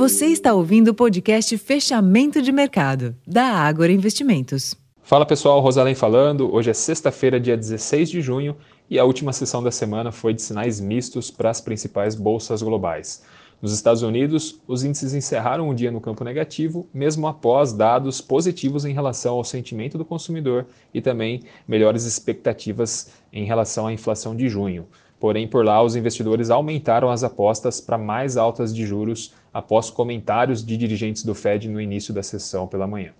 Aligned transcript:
Você 0.00 0.28
está 0.28 0.54
ouvindo 0.54 0.88
o 0.88 0.94
podcast 0.94 1.58
Fechamento 1.58 2.40
de 2.40 2.50
Mercado, 2.50 3.14
da 3.26 3.44
Ágora 3.44 3.92
Investimentos. 3.92 4.74
Fala 5.02 5.26
pessoal, 5.26 5.60
Rosalém 5.60 5.94
falando. 5.94 6.50
Hoje 6.54 6.70
é 6.70 6.72
sexta-feira, 6.72 7.38
dia 7.38 7.54
16 7.54 8.08
de 8.08 8.22
junho, 8.22 8.56
e 8.88 8.98
a 8.98 9.04
última 9.04 9.30
sessão 9.30 9.62
da 9.62 9.70
semana 9.70 10.10
foi 10.10 10.32
de 10.32 10.40
sinais 10.40 10.80
mistos 10.80 11.30
para 11.30 11.50
as 11.50 11.60
principais 11.60 12.14
bolsas 12.14 12.62
globais. 12.62 13.22
Nos 13.60 13.74
Estados 13.74 14.00
Unidos, 14.00 14.58
os 14.66 14.82
índices 14.84 15.12
encerraram 15.12 15.68
o 15.68 15.74
dia 15.74 15.90
no 15.90 16.00
campo 16.00 16.24
negativo, 16.24 16.88
mesmo 16.94 17.26
após 17.28 17.74
dados 17.74 18.22
positivos 18.22 18.86
em 18.86 18.94
relação 18.94 19.34
ao 19.34 19.44
sentimento 19.44 19.98
do 19.98 20.04
consumidor 20.06 20.64
e 20.94 21.02
também 21.02 21.42
melhores 21.68 22.06
expectativas 22.06 23.10
em 23.30 23.44
relação 23.44 23.86
à 23.86 23.92
inflação 23.92 24.34
de 24.34 24.48
junho. 24.48 24.86
Porém, 25.20 25.46
por 25.46 25.62
lá, 25.62 25.82
os 25.82 25.94
investidores 25.94 26.48
aumentaram 26.48 27.10
as 27.10 27.22
apostas 27.22 27.78
para 27.78 27.98
mais 27.98 28.38
altas 28.38 28.74
de 28.74 28.86
juros 28.86 29.34
após 29.52 29.90
comentários 29.90 30.64
de 30.64 30.76
dirigentes 30.76 31.24
do 31.24 31.34
Fed 31.34 31.68
no 31.68 31.80
início 31.80 32.14
da 32.14 32.22
sessão 32.22 32.66
pela 32.66 32.86
manhã. 32.86 33.12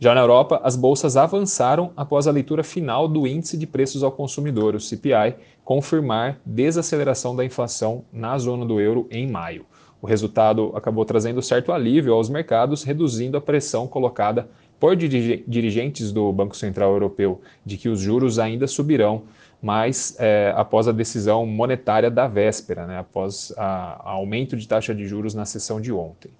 Já 0.00 0.14
na 0.14 0.20
Europa, 0.20 0.60
as 0.62 0.76
bolsas 0.76 1.16
avançaram 1.16 1.92
após 1.96 2.28
a 2.28 2.30
leitura 2.30 2.62
final 2.62 3.08
do 3.08 3.26
Índice 3.26 3.56
de 3.56 3.66
Preços 3.66 4.04
ao 4.04 4.12
Consumidor, 4.12 4.76
o 4.76 4.80
CPI, 4.80 5.34
confirmar 5.64 6.38
desaceleração 6.46 7.34
da 7.34 7.44
inflação 7.44 8.04
na 8.12 8.38
zona 8.38 8.64
do 8.64 8.80
euro 8.80 9.08
em 9.10 9.28
maio. 9.28 9.66
O 10.00 10.06
resultado 10.06 10.70
acabou 10.76 11.04
trazendo 11.04 11.42
certo 11.42 11.72
alívio 11.72 12.14
aos 12.14 12.28
mercados, 12.28 12.84
reduzindo 12.84 13.36
a 13.36 13.40
pressão 13.40 13.88
colocada 13.88 14.48
por 14.78 14.96
dirigentes 14.96 16.12
do 16.12 16.32
Banco 16.32 16.56
Central 16.56 16.92
Europeu 16.92 17.40
de 17.64 17.76
que 17.76 17.88
os 17.88 18.00
juros 18.00 18.38
ainda 18.38 18.66
subirão 18.66 19.24
mas 19.60 20.16
é, 20.18 20.52
após 20.56 20.86
a 20.86 20.92
decisão 20.92 21.44
monetária 21.44 22.10
da 22.10 22.28
véspera, 22.28 22.86
né, 22.86 22.98
após 22.98 23.52
a 23.56 24.10
aumento 24.10 24.56
de 24.56 24.66
taxa 24.68 24.94
de 24.94 25.06
juros 25.06 25.34
na 25.34 25.44
sessão 25.44 25.80
de 25.80 25.92
ontem. 25.92 26.30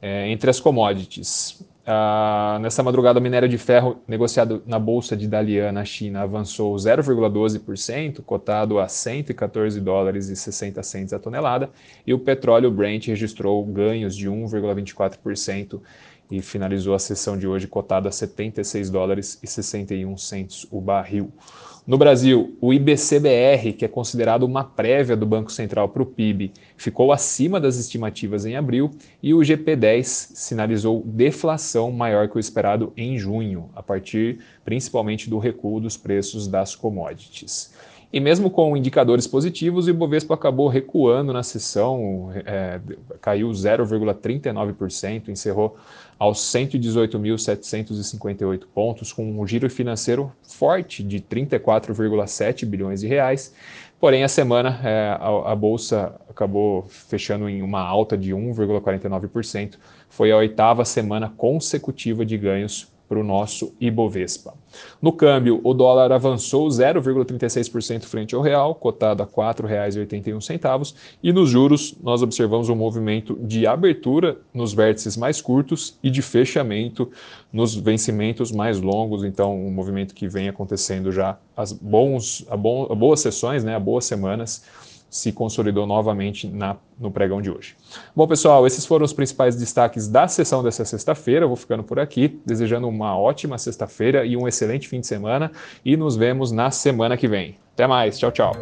É, 0.00 0.28
entre 0.28 0.50
as 0.50 0.60
commodities, 0.60 1.62
a, 1.86 2.58
nessa 2.62 2.82
madrugada, 2.82 3.18
o 3.18 3.22
minério 3.22 3.48
de 3.48 3.58
ferro 3.58 4.00
negociado 4.08 4.62
na 4.66 4.78
bolsa 4.78 5.16
de 5.16 5.28
Dalian, 5.28 5.72
na 5.72 5.84
China, 5.84 6.22
avançou 6.22 6.74
0,12%, 6.74 8.22
cotado 8.22 8.78
a 8.78 8.88
114 8.88 9.80
dólares 9.80 10.28
e 10.28 10.36
60 10.36 10.82
centes 10.82 11.12
a 11.12 11.18
tonelada, 11.18 11.70
e 12.06 12.14
o 12.14 12.18
petróleo 12.18 12.70
Brent 12.70 13.08
registrou 13.08 13.64
ganhos 13.64 14.16
de 14.16 14.30
1,24% 14.30 15.80
e 16.30 16.40
finalizou 16.40 16.94
a 16.94 16.98
sessão 16.98 17.36
de 17.36 17.46
hoje 17.46 17.66
cotado 17.66 18.08
a 18.08 18.12
76 18.12 18.90
dólares 18.90 19.38
e 19.42 19.46
61 19.46 20.16
centes 20.16 20.66
o 20.70 20.80
barril. 20.80 21.30
No 21.86 21.98
Brasil, 21.98 22.56
o 22.62 22.72
IBCBR, 22.72 23.74
que 23.74 23.84
é 23.84 23.88
considerado 23.88 24.44
uma 24.44 24.64
prévia 24.64 25.14
do 25.14 25.26
Banco 25.26 25.52
Central 25.52 25.86
para 25.90 26.02
o 26.02 26.06
PIB, 26.06 26.50
ficou 26.78 27.12
acima 27.12 27.60
das 27.60 27.76
estimativas 27.76 28.46
em 28.46 28.56
abril 28.56 28.90
e 29.22 29.34
o 29.34 29.40
GP10 29.40 30.02
sinalizou 30.02 31.02
deflação 31.04 31.73
maior 31.90 32.28
que 32.28 32.36
o 32.36 32.40
esperado 32.40 32.92
em 32.96 33.18
junho, 33.18 33.70
a 33.74 33.82
partir 33.82 34.40
principalmente 34.64 35.28
do 35.28 35.38
recuo 35.38 35.80
dos 35.80 35.96
preços 35.96 36.46
das 36.46 36.74
commodities. 36.74 37.72
E 38.12 38.20
mesmo 38.20 38.50
com 38.50 38.76
indicadores 38.76 39.26
positivos, 39.26 39.86
o 39.86 39.90
Ibovespa 39.90 40.34
acabou 40.34 40.68
recuando 40.68 41.32
na 41.32 41.42
sessão, 41.42 42.30
é, 42.44 42.78
caiu 43.20 43.50
0,39%, 43.50 45.28
encerrou 45.28 45.76
aos 46.18 46.38
118.758 46.38 48.64
pontos, 48.72 49.12
com 49.12 49.40
um 49.40 49.46
giro 49.46 49.68
financeiro 49.68 50.32
forte 50.42 51.02
de 51.02 51.20
34,7 51.20 52.64
bilhões 52.64 53.00
de 53.00 53.08
reais. 53.08 53.52
Porém, 53.98 54.22
a 54.22 54.28
semana 54.28 54.80
é, 54.84 55.16
a, 55.18 55.52
a, 55.52 55.56
bolsa 55.56 56.14
acabou 56.28 56.84
fechando 56.88 57.48
em 57.48 57.62
uma 57.62 57.80
alta 57.80 58.18
de 58.18 58.32
1,49%. 58.32 59.74
Foi 60.08 60.30
a 60.30 60.36
oitava 60.36 60.84
semana 60.84 61.32
consecutiva 61.36 62.24
de 62.24 62.36
ganhos 62.36 62.93
para 63.08 63.18
o 63.18 63.24
nosso 63.24 63.74
Ibovespa. 63.80 64.54
No 65.00 65.12
câmbio, 65.12 65.60
o 65.62 65.72
dólar 65.72 66.10
avançou 66.12 66.66
0,36% 66.68 68.04
frente 68.04 68.34
ao 68.34 68.42
real, 68.42 68.74
cotado 68.74 69.22
a 69.22 69.26
R$ 69.26 69.32
4,81, 69.32 70.94
e 71.22 71.32
nos 71.32 71.50
juros 71.50 71.94
nós 72.02 72.22
observamos 72.22 72.68
um 72.68 72.74
movimento 72.74 73.38
de 73.42 73.66
abertura 73.66 74.38
nos 74.52 74.72
vértices 74.72 75.16
mais 75.16 75.40
curtos 75.40 75.98
e 76.02 76.10
de 76.10 76.22
fechamento 76.22 77.10
nos 77.52 77.74
vencimentos 77.74 78.50
mais 78.50 78.80
longos, 78.80 79.22
então 79.22 79.56
um 79.56 79.70
movimento 79.70 80.14
que 80.14 80.26
vem 80.26 80.48
acontecendo 80.48 81.12
já 81.12 81.38
as 81.56 81.72
bons, 81.72 82.44
bom, 82.58 82.88
a 82.90 82.94
boas 82.94 83.20
sessões, 83.20 83.62
né, 83.62 83.76
a 83.76 83.80
boas 83.80 84.04
semanas, 84.04 84.64
se 85.14 85.30
consolidou 85.30 85.86
novamente 85.86 86.48
na, 86.48 86.76
no 86.98 87.08
pregão 87.08 87.40
de 87.40 87.48
hoje. 87.48 87.76
Bom, 88.16 88.26
pessoal, 88.26 88.66
esses 88.66 88.84
foram 88.84 89.04
os 89.04 89.12
principais 89.12 89.54
destaques 89.54 90.08
da 90.08 90.26
sessão 90.26 90.60
dessa 90.60 90.84
sexta-feira. 90.84 91.46
Vou 91.46 91.54
ficando 91.54 91.84
por 91.84 92.00
aqui, 92.00 92.40
desejando 92.44 92.88
uma 92.88 93.16
ótima 93.16 93.56
sexta-feira 93.56 94.26
e 94.26 94.36
um 94.36 94.48
excelente 94.48 94.88
fim 94.88 94.98
de 94.98 95.06
semana. 95.06 95.52
E 95.84 95.96
nos 95.96 96.16
vemos 96.16 96.50
na 96.50 96.72
semana 96.72 97.16
que 97.16 97.28
vem. 97.28 97.54
Até 97.74 97.86
mais. 97.86 98.18
Tchau, 98.18 98.32
tchau. 98.32 98.56